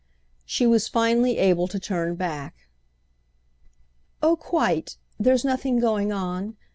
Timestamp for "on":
6.11-6.57